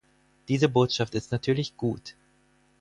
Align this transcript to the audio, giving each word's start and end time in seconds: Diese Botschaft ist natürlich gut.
Diese 0.47 0.67
Botschaft 0.67 1.13
ist 1.13 1.31
natürlich 1.31 1.77
gut. 1.77 2.15